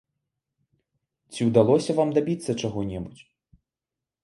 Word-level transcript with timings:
Ці 1.33 1.41
ўдалося 1.51 1.91
вам 2.01 2.09
дабіцца 2.17 2.51
чаго-небудзь? 2.65 3.23